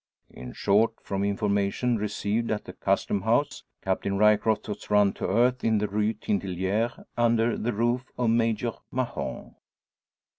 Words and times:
In 0.31 0.53
short, 0.53 0.93
from 1.03 1.23
information 1.23 1.95
received 1.95 2.49
at 2.49 2.65
the 2.65 2.73
Custom 2.73 3.21
House, 3.21 3.61
Captain 3.83 4.17
Ryecroft 4.17 4.67
was 4.67 4.89
run 4.89 5.13
to 5.13 5.27
earth 5.27 5.63
in 5.63 5.77
the 5.77 5.87
Rue 5.87 6.13
Tintelleries, 6.13 6.93
under 7.15 7.55
the 7.55 7.71
roof 7.71 8.05
of 8.17 8.31
Major 8.31 8.71
Mahon. 8.89 9.53